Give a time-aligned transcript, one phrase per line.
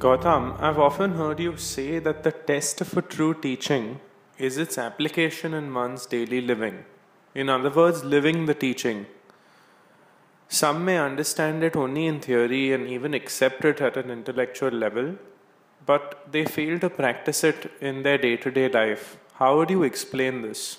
[0.00, 4.00] Gautam, I've often heard you say that the test of a true teaching
[4.38, 6.86] is its application in one's daily living.
[7.34, 9.04] In other words, living the teaching.
[10.48, 15.16] Some may understand it only in theory and even accept it at an intellectual level,
[15.84, 19.18] but they fail to practice it in their day to day life.
[19.34, 20.78] How would you explain this?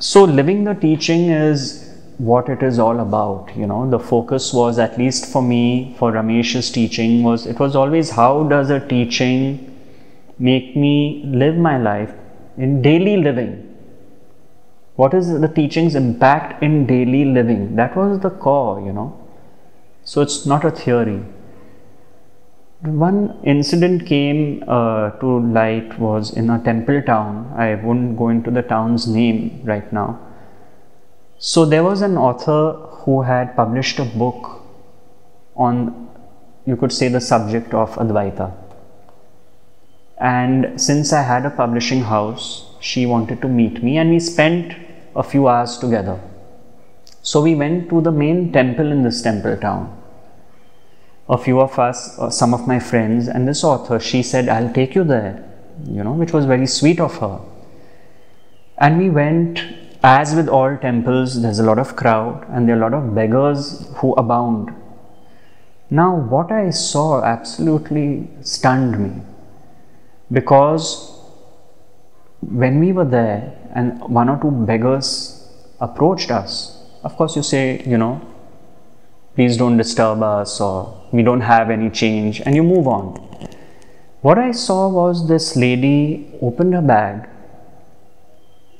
[0.00, 1.81] So, living the teaching is
[2.30, 3.90] what it is all about you know.
[3.90, 8.44] The focus was at least for me for ramesh's teaching was it was always how
[8.54, 9.42] does a teaching
[10.38, 12.14] make me live my life
[12.56, 13.52] in daily living?
[14.94, 17.76] What is the teaching's impact in daily living?
[17.76, 19.08] That was the core you know.
[20.04, 21.22] So it's not a theory.
[22.82, 27.52] One incident came uh, to light was in a temple town.
[27.56, 30.20] I won't go into the town's name right now
[31.44, 34.60] so there was an author who had published a book
[35.56, 36.08] on,
[36.64, 38.54] you could say, the subject of Advaita.
[40.18, 44.76] And since I had a publishing house, she wanted to meet me and we spent
[45.16, 46.20] a few hours together.
[47.22, 50.00] So we went to the main temple in this temple town.
[51.28, 54.72] A few of us, uh, some of my friends, and this author, she said, I'll
[54.72, 55.42] take you there,
[55.88, 57.40] you know, which was very sweet of her.
[58.78, 59.60] And we went
[60.02, 63.14] as with all temples, there's a lot of crowd and there are a lot of
[63.14, 64.74] beggars who abound.
[65.90, 69.22] Now, what I saw absolutely stunned me
[70.32, 71.18] because
[72.40, 75.48] when we were there and one or two beggars
[75.80, 78.20] approached us, of course, you say, you know,
[79.34, 83.14] please don't disturb us or we don't have any change, and you move on.
[84.22, 87.28] What I saw was this lady opened her bag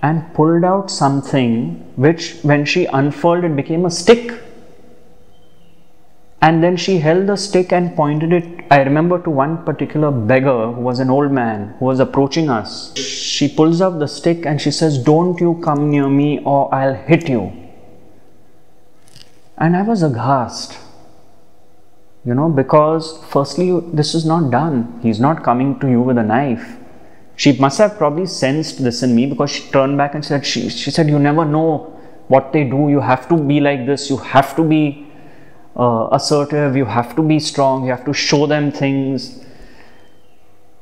[0.03, 4.33] and pulled out something which, when she unfurled, it became a stick.
[6.41, 10.73] And then she held the stick and pointed it, I remember, to one particular beggar
[10.73, 12.97] who was an old man who was approaching us.
[12.97, 16.95] She pulls out the stick and she says, Don't you come near me or I'll
[16.95, 17.53] hit you.
[19.57, 20.79] And I was aghast.
[22.25, 24.99] You know, because firstly, this is not done.
[25.01, 26.77] He's not coming to you with a knife
[27.37, 30.69] she must have probably sensed this in me because she turned back and said, she,
[30.69, 31.99] she said, you never know
[32.29, 32.89] what they do.
[32.89, 34.11] You have to be like this.
[34.11, 35.07] You have to be
[35.77, 36.77] uh, assertive.
[36.77, 37.85] You have to be strong.
[37.85, 39.45] You have to show them things.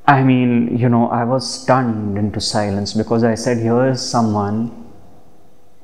[0.06, 4.90] I mean, you know, I was stunned into silence because I said, here is someone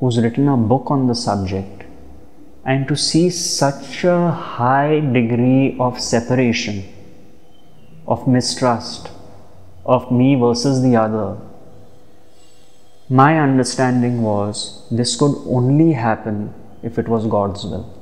[0.00, 1.84] who's written a book on the subject.
[2.65, 6.84] And to see such a high degree of separation,
[8.09, 9.10] of mistrust,
[9.86, 11.38] of me versus the other.
[13.08, 16.52] My understanding was this could only happen
[16.82, 17.92] if it was God's will.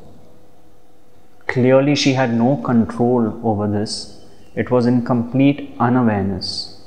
[1.47, 4.25] Clearly, she had no control over this,
[4.55, 6.81] it was in complete unawareness.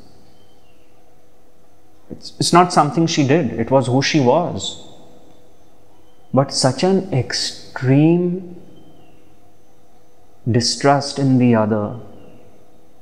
[2.10, 4.84] It's, it's not something she did, it was who she was.
[6.34, 8.56] But such an extreme
[10.50, 12.00] distrust in the other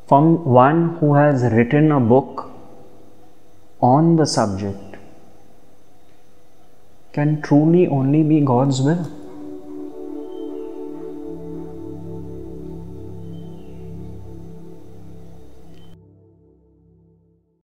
[0.07, 2.49] from one who has written a book
[3.81, 4.97] on the subject
[7.13, 9.03] can truly only be God's will.